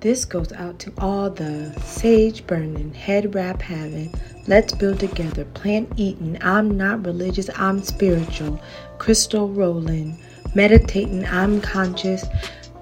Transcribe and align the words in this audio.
This 0.00 0.24
goes 0.24 0.50
out 0.52 0.78
to 0.78 0.92
all 0.96 1.28
the 1.28 1.78
sage 1.82 2.46
burning, 2.46 2.94
head 2.94 3.34
wrap 3.34 3.60
having, 3.60 4.14
let's 4.46 4.72
build 4.72 4.98
together, 4.98 5.44
plant 5.44 5.92
eating, 5.96 6.38
I'm 6.40 6.74
not 6.74 7.04
religious, 7.04 7.50
I'm 7.54 7.82
spiritual, 7.82 8.58
crystal 8.96 9.50
rolling, 9.50 10.18
meditating, 10.54 11.26
I'm 11.26 11.60
conscious, 11.60 12.24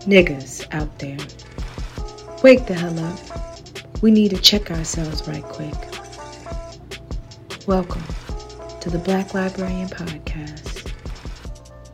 niggas 0.03 0.73
out 0.73 0.97
there. 1.01 1.19
Wake 2.45 2.67
the 2.67 2.75
hell 2.75 2.97
up. 3.01 3.19
We 4.01 4.13
need 4.13 4.31
to 4.31 4.41
check 4.41 4.71
ourselves 4.71 5.27
right 5.27 5.43
quick. 5.43 5.75
Welcome 7.67 8.05
to 8.81 8.91
the 8.91 8.99
Black 9.01 9.35
Librarian 9.35 9.89
Podcast. 9.89 10.93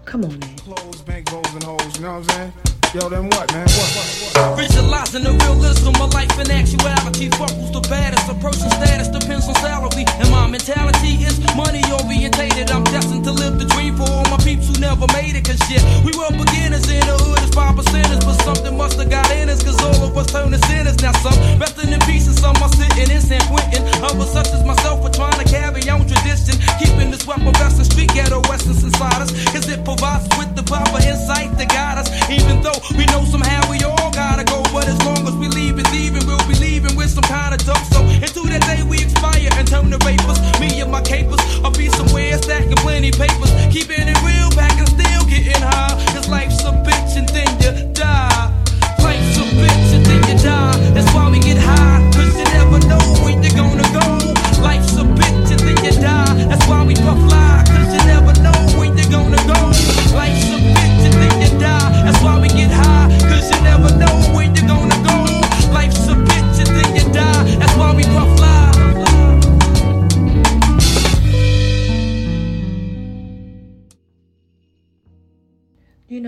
Come 0.04 0.26
on 0.26 0.34
in. 0.34 0.56
Clothes, 0.58 1.00
bank 1.00 1.30
bowls, 1.30 1.54
and 1.54 1.62
hoes, 1.62 1.96
you 1.96 2.02
know 2.02 2.20
what 2.20 2.30
I'm 2.30 2.52
saying? 2.52 2.63
Yo, 2.94 3.08
then 3.08 3.26
what, 3.26 3.50
man? 3.50 3.66
What, 3.74 3.90
what, 3.90 4.06
what? 4.38 4.54
Visualizing 4.54 5.24
the 5.26 5.34
realism 5.42 5.98
of 5.98 6.14
life 6.14 6.30
in 6.38 6.46
actuality. 6.46 7.26
Fuck 7.34 7.50
who's 7.50 7.74
the 7.74 7.82
baddest. 7.90 8.30
Approaching 8.30 8.70
status 8.70 9.10
depends 9.10 9.48
on 9.50 9.58
salary. 9.58 10.06
And 10.22 10.30
my 10.30 10.46
mentality 10.46 11.18
is 11.26 11.34
money 11.58 11.82
orientated. 11.90 12.70
I'm 12.70 12.84
destined 12.94 13.24
to 13.24 13.32
live 13.32 13.58
the 13.58 13.66
dream 13.66 13.98
for 13.98 14.06
all 14.06 14.22
my 14.30 14.38
peeps 14.46 14.70
who 14.70 14.78
never 14.78 15.10
made 15.10 15.34
it. 15.34 15.42
Cause 15.42 15.58
shit, 15.66 15.82
we 16.06 16.14
were 16.14 16.30
beginners 16.38 16.86
in 16.86 17.02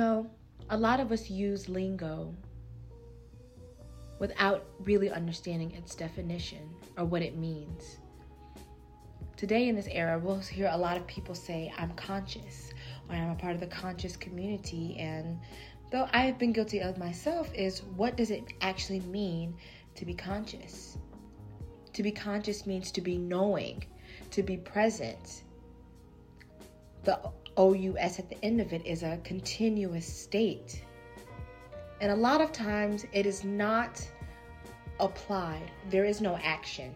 know, 0.06 0.30
a 0.70 0.76
lot 0.76 1.00
of 1.00 1.10
us 1.12 1.28
use 1.28 1.68
lingo 1.68 2.34
without 4.18 4.66
really 4.80 5.10
understanding 5.10 5.72
its 5.72 5.94
definition 5.94 6.70
or 6.96 7.04
what 7.04 7.22
it 7.22 7.36
means. 7.36 7.98
Today, 9.36 9.68
in 9.68 9.76
this 9.76 9.88
era, 9.90 10.18
we'll 10.18 10.38
hear 10.38 10.70
a 10.72 10.76
lot 10.76 10.96
of 10.96 11.06
people 11.06 11.34
say, 11.34 11.72
I'm 11.76 11.92
conscious, 11.92 12.72
or 13.08 13.16
I'm 13.16 13.30
a 13.30 13.34
part 13.34 13.54
of 13.54 13.60
the 13.60 13.66
conscious 13.66 14.16
community. 14.16 14.96
And 14.98 15.38
though 15.90 16.08
I've 16.12 16.38
been 16.38 16.52
guilty 16.52 16.80
of 16.80 16.96
myself, 16.96 17.52
is 17.52 17.82
what 17.82 18.16
does 18.16 18.30
it 18.30 18.44
actually 18.62 19.00
mean 19.00 19.54
to 19.96 20.06
be 20.06 20.14
conscious? 20.14 20.96
To 21.92 22.02
be 22.02 22.12
conscious 22.12 22.66
means 22.66 22.90
to 22.92 23.02
be 23.02 23.18
knowing, 23.18 23.84
to 24.30 24.42
be 24.42 24.56
present. 24.56 25.42
The 27.04 27.20
OUS 27.56 28.18
at 28.18 28.28
the 28.28 28.44
end 28.44 28.60
of 28.60 28.72
it 28.72 28.84
is 28.84 29.02
a 29.02 29.18
continuous 29.24 30.06
state. 30.06 30.82
And 32.00 32.12
a 32.12 32.16
lot 32.16 32.40
of 32.40 32.52
times 32.52 33.06
it 33.12 33.24
is 33.26 33.44
not 33.44 34.06
applied, 35.00 35.70
there 35.90 36.04
is 36.04 36.20
no 36.20 36.38
action. 36.42 36.94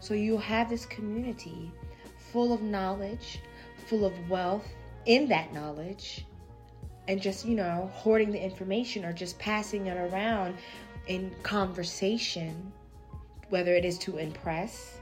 So 0.00 0.14
you 0.14 0.36
have 0.38 0.68
this 0.68 0.86
community 0.86 1.72
full 2.32 2.52
of 2.52 2.62
knowledge, 2.62 3.40
full 3.86 4.04
of 4.04 4.30
wealth 4.30 4.66
in 5.06 5.28
that 5.28 5.52
knowledge, 5.52 6.26
and 7.08 7.20
just, 7.20 7.44
you 7.44 7.54
know, 7.54 7.90
hoarding 7.94 8.30
the 8.30 8.42
information 8.42 9.04
or 9.04 9.12
just 9.12 9.38
passing 9.38 9.86
it 9.86 9.96
around 9.96 10.56
in 11.06 11.34
conversation, 11.42 12.72
whether 13.50 13.74
it 13.74 13.84
is 13.84 13.98
to 13.98 14.16
impress, 14.18 15.00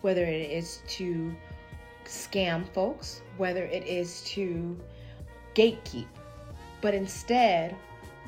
whether 0.00 0.24
it 0.24 0.50
is 0.50 0.80
to 0.88 1.34
scam 2.10 2.66
folks, 2.72 3.22
whether 3.36 3.64
it 3.64 3.86
is 3.86 4.22
to 4.22 4.78
gatekeep. 5.54 6.06
But 6.80 6.94
instead, 6.94 7.76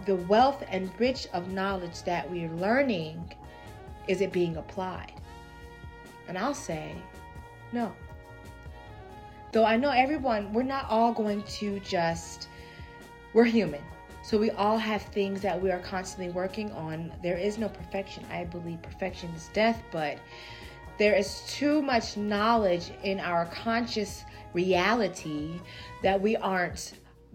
the 0.06 0.16
wealth 0.16 0.64
and 0.70 0.90
rich 0.98 1.26
of 1.32 1.52
knowledge 1.52 2.02
that 2.04 2.30
we're 2.30 2.50
learning, 2.50 3.34
is 4.08 4.20
it 4.20 4.32
being 4.32 4.56
applied? 4.56 5.12
And 6.28 6.38
I'll 6.38 6.54
say, 6.54 6.94
no. 7.72 7.92
Though 9.52 9.64
I 9.64 9.76
know 9.76 9.90
everyone, 9.90 10.52
we're 10.52 10.62
not 10.62 10.86
all 10.88 11.12
going 11.12 11.42
to 11.42 11.78
just, 11.80 12.48
we're 13.34 13.44
human. 13.44 13.82
So 14.22 14.38
we 14.38 14.50
all 14.52 14.78
have 14.78 15.02
things 15.02 15.40
that 15.42 15.60
we 15.60 15.70
are 15.72 15.80
constantly 15.80 16.32
working 16.32 16.70
on. 16.72 17.12
There 17.22 17.36
is 17.36 17.58
no 17.58 17.68
perfection. 17.68 18.24
I 18.30 18.44
believe 18.44 18.80
perfection 18.80 19.30
is 19.30 19.50
death, 19.52 19.82
but 19.90 20.18
there 20.98 21.14
is 21.14 21.42
too 21.48 21.82
much 21.82 22.16
knowledge 22.16 22.90
in 23.02 23.18
our 23.20 23.46
conscious 23.46 24.24
reality 24.52 25.58
that 26.02 26.20
we 26.20 26.36
aren't 26.36 26.94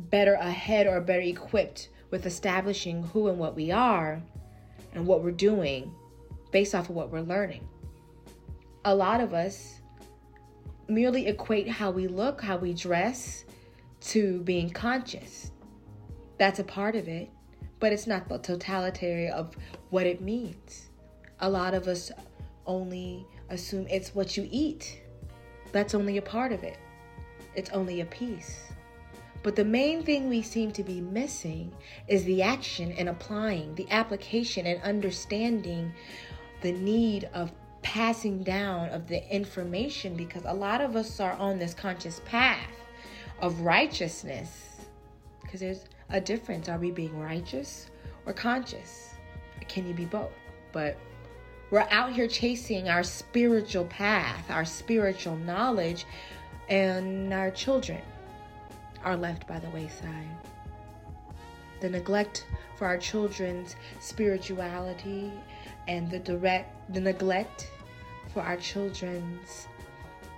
better 0.09 0.33
ahead 0.33 0.87
or 0.87 1.01
better 1.01 1.21
equipped 1.21 1.89
with 2.11 2.25
establishing 2.25 3.03
who 3.03 3.27
and 3.27 3.37
what 3.37 3.55
we 3.55 3.71
are 3.71 4.21
and 4.93 5.05
what 5.05 5.23
we're 5.23 5.31
doing 5.31 5.91
based 6.51 6.75
off 6.75 6.89
of 6.89 6.95
what 6.95 7.11
we're 7.11 7.21
learning 7.21 7.67
a 8.87 8.95
lot 8.95 9.19
of 9.19 9.33
us 9.33 9.81
merely 10.87 11.27
equate 11.27 11.67
how 11.67 11.91
we 11.91 12.07
look, 12.07 12.41
how 12.41 12.55
we 12.55 12.73
dress 12.73 13.43
to 13.99 14.39
being 14.43 14.69
conscious. 14.69 15.51
That's 16.37 16.59
a 16.59 16.63
part 16.63 16.95
of 16.95 17.09
it, 17.09 17.29
but 17.81 17.91
it's 17.91 18.07
not 18.07 18.29
the 18.29 18.37
totality 18.37 19.27
of 19.27 19.57
what 19.89 20.05
it 20.05 20.21
means. 20.21 20.87
A 21.41 21.49
lot 21.49 21.73
of 21.73 21.89
us 21.89 22.11
only 22.65 23.27
assume 23.49 23.87
it's 23.89 24.13
what 24.13 24.37
you 24.37 24.47
eat. 24.51 25.01
That's 25.71 25.93
only 25.93 26.17
a 26.17 26.21
part 26.21 26.51
of 26.51 26.63
it, 26.63 26.77
it's 27.55 27.69
only 27.71 28.01
a 28.01 28.05
piece. 28.05 28.63
But 29.43 29.55
the 29.55 29.65
main 29.65 30.03
thing 30.03 30.27
we 30.27 30.41
seem 30.41 30.71
to 30.73 30.83
be 30.83 30.99
missing 30.99 31.71
is 32.07 32.23
the 32.25 32.41
action 32.41 32.91
and 32.93 33.07
applying, 33.07 33.75
the 33.75 33.89
application 33.91 34.65
and 34.65 34.81
understanding 34.81 35.93
the 36.61 36.71
need 36.71 37.29
of 37.33 37.51
passing 37.81 38.43
down 38.43 38.89
of 38.89 39.07
the 39.07 39.23
information 39.33 40.15
because 40.15 40.43
a 40.45 40.53
lot 40.53 40.81
of 40.81 40.95
us 40.95 41.19
are 41.19 41.33
on 41.33 41.59
this 41.59 41.73
conscious 41.73 42.21
path 42.25 42.69
of 43.39 43.61
righteousness. 43.61 44.81
Because 45.41 45.59
there's 45.61 45.85
a 46.09 46.19
difference. 46.19 46.67
Are 46.67 46.77
we 46.77 46.91
being 46.91 47.17
righteous 47.17 47.89
or 48.25 48.33
conscious? 48.33 49.13
Can 49.69 49.87
you 49.87 49.93
be 49.93 50.05
both? 50.05 50.31
But 50.73 50.97
we're 51.69 51.87
out 51.89 52.13
here 52.13 52.27
chasing 52.27 52.87
our 52.89 53.03
spiritual 53.03 53.85
path, 53.85 54.49
our 54.49 54.65
spiritual 54.65 55.35
knowledge, 55.37 56.05
and 56.69 57.33
our 57.33 57.51
children 57.51 58.01
are 59.03 59.17
left 59.17 59.47
by 59.47 59.59
the 59.59 59.69
wayside. 59.71 60.29
The 61.81 61.89
neglect 61.89 62.45
for 62.77 62.87
our 62.87 62.97
children's 62.97 63.75
spirituality 63.99 65.31
and 65.87 66.09
the 66.09 66.19
direct 66.19 66.73
the 66.93 67.01
neglect 67.01 67.69
for 68.33 68.41
our 68.41 68.57
children's 68.57 69.67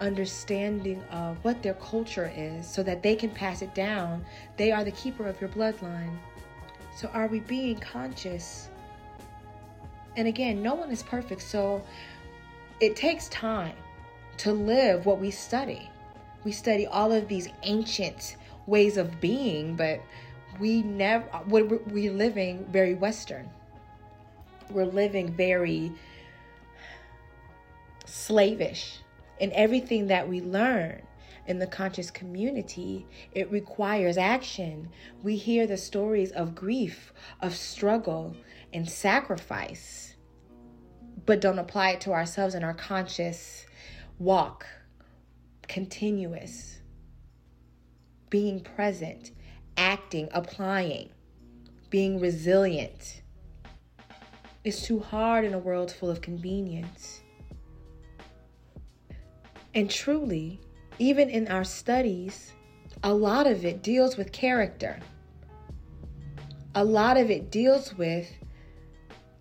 understanding 0.02 1.04
of 1.12 1.38
what 1.44 1.62
their 1.62 1.74
culture 1.76 2.32
is 2.36 2.68
so 2.68 2.82
that 2.84 3.04
they 3.04 3.16
can 3.16 3.30
pass 3.30 3.62
it 3.62 3.76
down. 3.76 4.26
They 4.58 4.72
are 4.72 4.84
the 4.84 4.92
keeper 4.92 5.28
of 5.28 5.40
your 5.40 5.50
bloodline. 5.50 6.18
So 6.96 7.08
are 7.10 7.28
we 7.28 7.40
being 7.42 7.80
conscious? 7.80 8.69
And 10.20 10.28
again, 10.28 10.62
no 10.62 10.76
one 10.76 10.92
is 10.92 11.02
perfect, 11.02 11.42
so 11.42 11.82
it 12.82 12.98
takes 12.98 13.30
time 13.30 13.76
to 14.38 14.52
live 14.52 15.06
what 15.06 15.20
we 15.20 15.32
study. 15.32 15.90
We 16.44 16.52
study 16.52 16.86
all 16.86 17.14
of 17.14 17.30
these 17.30 17.48
ancient 17.64 18.36
ways 18.68 18.98
of 18.98 19.22
being, 19.22 19.76
but 19.76 20.02
we 20.60 20.84
never 20.84 21.26
we're 21.48 22.12
living 22.12 22.66
very 22.70 22.96
western 22.96 23.50
we're 24.72 24.86
living 24.86 25.34
very 25.34 25.92
slavish 28.06 29.00
in 29.40 29.52
everything 29.54 30.08
that 30.08 30.28
we 30.28 30.42
learn 30.42 31.02
in 31.48 31.58
the 31.58 31.68
conscious 31.68 32.12
community, 32.12 33.08
it 33.32 33.50
requires 33.52 34.18
action. 34.18 34.88
We 35.24 35.36
hear 35.36 35.66
the 35.66 35.78
stories 35.78 36.32
of 36.32 36.54
grief, 36.54 37.12
of 37.42 37.56
struggle, 37.56 38.36
and 38.74 38.90
sacrifice, 38.90 40.16
but 41.26 41.42
don't 41.42 41.60
apply 41.60 41.92
it 41.92 42.02
to 42.02 42.12
ourselves 42.12 42.56
in 42.56 42.64
our 42.64 42.74
conscious 42.74 43.66
walk, 44.18 44.66
continuous, 45.68 46.80
being 48.30 48.60
present, 48.60 49.32
acting, 49.78 50.28
applying, 50.32 51.10
being 51.90 52.20
resilient. 52.20 53.22
It's 54.64 54.84
too 54.84 55.00
hard 55.00 55.46
in 55.46 55.54
a 55.54 55.60
world 55.60 55.92
full 55.92 56.10
of 56.10 56.22
convenience. 56.22 57.22
And 59.74 59.90
truly, 59.90 60.60
even 61.00 61.30
in 61.30 61.48
our 61.48 61.64
studies, 61.64 62.52
a 63.04 63.14
lot 63.14 63.48
of 63.48 63.64
it 63.64 63.82
deals 63.82 64.18
with 64.18 64.32
character. 64.32 65.00
A 66.76 66.84
lot 66.84 67.18
of 67.18 67.32
it 67.32 67.50
deals 67.50 67.94
with 67.96 68.30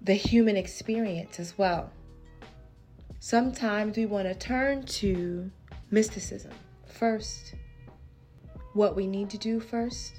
the 0.02 0.14
human 0.14 0.56
experience 0.56 1.40
as 1.40 1.56
well. 1.58 1.90
Sometimes 3.20 3.96
we 3.96 4.06
want 4.06 4.28
to 4.28 4.34
turn 4.34 4.84
to 4.84 5.50
mysticism 5.90 6.52
first. 6.86 7.54
What 8.74 8.94
we 8.94 9.06
need 9.06 9.30
to 9.30 9.38
do 9.38 9.58
first 9.60 10.12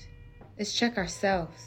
is 0.58 0.74
check 0.74 0.98
ourselves. 0.98 1.64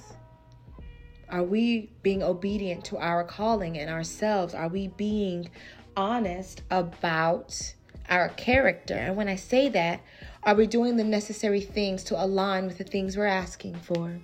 Are 1.30 1.42
we 1.42 1.90
being 2.02 2.22
obedient 2.22 2.84
to 2.86 2.98
our 2.98 3.24
calling 3.24 3.78
and 3.78 3.88
ourselves? 3.88 4.52
Are 4.52 4.68
we 4.68 4.88
being 4.88 5.48
honest 5.96 6.62
about 6.70 7.74
our 8.10 8.28
character? 8.30 8.94
And 8.94 9.16
when 9.16 9.28
I 9.28 9.36
say 9.36 9.70
that, 9.70 10.02
are 10.42 10.54
we 10.54 10.66
doing 10.66 10.96
the 10.96 11.04
necessary 11.04 11.62
things 11.62 12.04
to 12.04 12.22
align 12.22 12.66
with 12.66 12.76
the 12.76 12.84
things 12.84 13.16
we're 13.16 13.24
asking 13.24 13.76
for? 13.76 14.20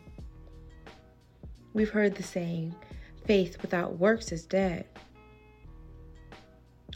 We've 1.73 1.88
heard 1.88 2.17
the 2.17 2.23
saying, 2.23 2.75
faith 3.28 3.60
without 3.60 3.98
works 3.98 4.32
is 4.32 4.46
dead. 4.46 4.86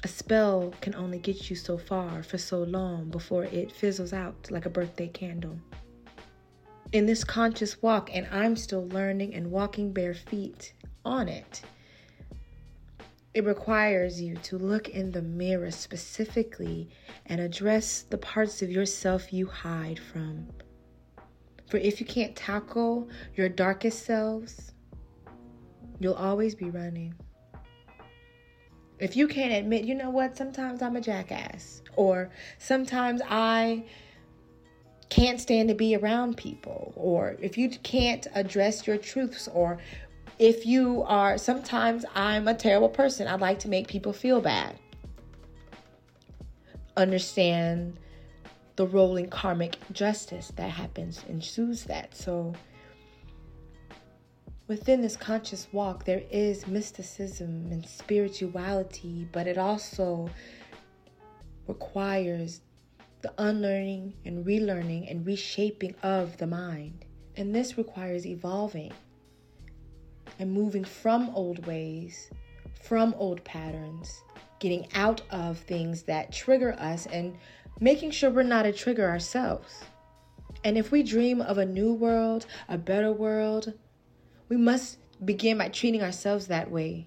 A 0.03 0.09
spell 0.09 0.73
can 0.81 0.95
only 0.95 1.19
get 1.19 1.51
you 1.51 1.55
so 1.55 1.77
far 1.77 2.23
for 2.23 2.39
so 2.39 2.63
long 2.63 3.11
before 3.11 3.45
it 3.45 3.71
fizzles 3.71 4.15
out 4.15 4.51
like 4.51 4.65
a 4.65 4.71
birthday 4.71 5.09
candle. 5.09 5.59
In 6.91 7.05
this 7.05 7.23
conscious 7.23 7.83
walk, 7.83 8.09
and 8.15 8.27
I'm 8.33 8.57
still 8.57 8.89
learning 8.89 9.35
and 9.35 9.51
walking 9.51 9.93
bare 9.93 10.15
feet 10.15 10.73
on 11.05 11.29
it, 11.29 11.61
it 13.35 13.45
requires 13.45 14.19
you 14.19 14.37
to 14.37 14.57
look 14.57 14.89
in 14.89 15.13
the 15.13 15.23
mirror 15.23 15.71
specifically 15.71 16.89
and 17.27 17.43
address 17.43 18.07
the 18.09 18.19
parts 18.19 18.63
of 18.63 18.71
yourself 18.71 19.35
you 19.35 19.47
hide 19.47 19.99
from. 19.99 20.49
For 21.69 21.77
if 21.77 22.01
you 22.01 22.07
can't 22.07 22.35
tackle 22.35 23.11
your 23.37 23.51
darkest 23.51 24.07
selves, 24.07 24.73
you'll 26.03 26.15
always 26.15 26.55
be 26.55 26.71
running. 26.71 27.15
If 28.99 29.17
you 29.17 29.27
can't 29.27 29.53
admit, 29.53 29.85
you 29.85 29.95
know 29.95 30.11
what, 30.11 30.37
sometimes 30.37 30.81
I'm 30.81 30.97
a 30.97 31.01
jackass, 31.01 31.83
or 31.97 32.31
sometimes 32.59 33.21
I 33.29 33.85
can't 35.09 35.41
stand 35.41 35.69
to 35.69 35.75
be 35.75 35.97
around 35.97 36.37
people, 36.37 36.93
or 36.97 37.37
if 37.41 37.59
you 37.59 37.69
can't 37.69 38.27
address 38.35 38.87
your 38.87 38.97
truths, 38.97 39.49
or 39.53 39.79
if 40.39 40.65
you 40.65 41.03
are, 41.03 41.37
sometimes 41.37 42.05
I'm 42.15 42.49
a 42.49 42.55
terrible 42.55 42.89
person. 42.89 43.29
I 43.29 43.35
like 43.35 43.59
to 43.61 43.69
make 43.69 43.89
people 43.89 44.13
feel 44.13 44.41
bad. 44.41 44.79
Understand 46.97 47.99
the 48.77 48.87
rolling 48.87 49.29
karmic 49.29 49.77
justice 49.93 50.53
that 50.57 50.71
happens 50.71 51.23
ensues 51.29 51.85
that. 51.85 52.15
So, 52.15 52.55
within 54.73 55.03
this 55.03 55.19
conscious 55.19 55.69
walk, 55.71 56.07
there 56.07 56.23
is 56.31 56.67
mysticism 56.67 57.69
and 57.71 57.87
spirituality, 57.87 59.29
but 59.31 59.47
it 59.47 59.59
also 59.59 60.31
requires 61.67 62.63
the 63.21 63.31
unlearning 63.37 64.15
and 64.25 64.47
relearning 64.47 65.11
and 65.11 65.27
reshaping 65.27 65.95
of 66.03 66.39
the 66.39 66.47
mind. 66.47 67.05
And 67.37 67.55
this 67.55 67.77
requires 67.77 68.25
evolving 68.25 68.95
and 70.39 70.51
moving 70.51 70.85
from 70.85 71.29
old 71.35 71.67
ways, 71.67 72.31
from 72.83 73.15
old 73.19 73.45
patterns, 73.45 74.23
getting 74.59 74.89
out 74.95 75.21
of 75.31 75.59
things 75.59 76.03
that 76.05 76.33
trigger 76.33 76.73
us 76.79 77.05
and 77.13 77.37
making 77.79 78.11
sure 78.11 78.31
we're 78.31 78.43
not 78.43 78.65
a 78.65 78.73
trigger 78.73 79.07
ourselves. 79.07 79.85
And 80.65 80.79
if 80.79 80.91
we 80.91 81.03
dream 81.03 81.43
of 81.43 81.59
a 81.59 81.67
new 81.67 81.93
world, 81.93 82.47
a 82.71 82.79
better 82.79 83.13
world, 83.13 83.75
we 84.53 84.59
must 84.59 84.99
begin 85.25 85.57
by 85.57 85.71
treating 85.71 86.03
ourselves 86.03 86.49
that 86.49 86.71
way. 86.71 87.07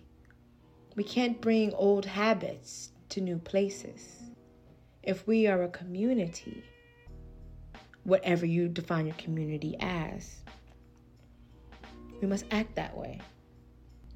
We 0.96 1.04
can't 1.04 1.40
bring 1.40 1.76
old 1.76 2.04
habits 2.04 2.90
to 3.10 3.22
new 3.22 3.38
places. 3.38 4.24
If 5.04 5.28
we 5.28 5.46
are 5.46 5.62
a 5.62 5.68
community, 5.68 6.64
whatever 8.04 8.48
you 8.48 8.68
define 8.68 9.06
your 9.06 9.14
community 9.18 9.76
as, 9.80 10.38
we 12.20 12.28
must 12.28 12.46
act 12.50 12.74
that 12.78 12.98
way. 12.98 13.22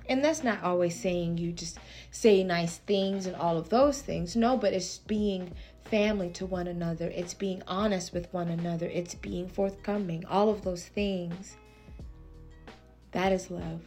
And 0.08 0.26
that's 0.26 0.44
not 0.44 0.64
always 0.64 1.00
saying 1.00 1.38
you 1.38 1.52
just 1.52 1.78
say 2.10 2.44
nice 2.44 2.78
things 2.78 3.28
and 3.28 3.36
all 3.36 3.58
of 3.58 3.70
those 3.70 4.02
things. 4.02 4.36
No, 4.36 4.58
but 4.58 4.74
it's 4.74 4.98
being 4.98 5.52
family 5.86 6.32
to 6.32 6.48
one 6.48 6.66
another. 6.66 7.06
It's 7.14 7.36
being 7.36 7.62
honest 7.68 8.12
with 8.12 8.34
one 8.34 8.48
another. 8.48 8.88
It's 8.88 9.14
being 9.14 9.48
forthcoming. 9.48 10.26
All 10.26 10.50
of 10.50 10.64
those 10.64 10.88
things 10.88 11.58
that 13.12 13.32
is 13.32 13.50
love. 13.50 13.82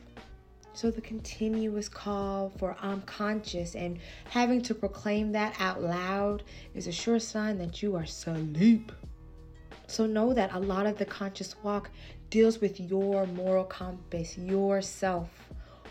So, 0.74 0.90
the 0.90 1.02
continuous 1.02 1.88
call 1.88 2.50
for 2.58 2.76
I'm 2.80 3.02
conscious 3.02 3.74
and 3.74 3.98
having 4.30 4.62
to 4.62 4.74
proclaim 4.74 5.32
that 5.32 5.54
out 5.58 5.82
loud 5.82 6.44
is 6.74 6.86
a 6.86 6.92
sure 6.92 7.18
sign 7.18 7.58
that 7.58 7.82
you 7.82 7.94
are 7.94 8.04
asleep. 8.04 8.90
So, 9.86 10.06
know 10.06 10.32
that 10.32 10.54
a 10.54 10.58
lot 10.58 10.86
of 10.86 10.96
the 10.96 11.04
conscious 11.04 11.54
walk 11.62 11.90
deals 12.30 12.62
with 12.62 12.80
your 12.80 13.26
moral 13.26 13.64
compass, 13.64 14.38
yourself, 14.38 15.28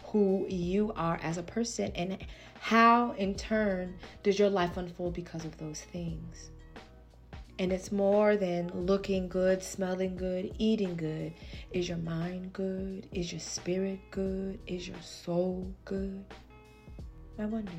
who 0.05 0.47
you 0.49 0.91
are 0.95 1.19
as 1.21 1.37
a 1.37 1.43
person, 1.43 1.91
and 1.93 2.17
how 2.59 3.11
in 3.11 3.35
turn 3.35 3.95
does 4.23 4.39
your 4.39 4.49
life 4.49 4.77
unfold 4.77 5.13
because 5.13 5.45
of 5.45 5.55
those 5.57 5.81
things. 5.81 6.49
And 7.61 7.71
it's 7.71 7.91
more 7.91 8.37
than 8.37 8.71
looking 8.73 9.27
good, 9.27 9.61
smelling 9.61 10.17
good, 10.17 10.51
eating 10.57 10.95
good. 10.95 11.31
Is 11.69 11.87
your 11.87 11.99
mind 11.99 12.53
good? 12.53 13.07
Is 13.11 13.31
your 13.31 13.39
spirit 13.39 13.99
good? 14.09 14.57
Is 14.65 14.87
your 14.87 14.99
soul 15.03 15.71
good? 15.85 16.25
I 17.37 17.45
wonder. 17.45 17.71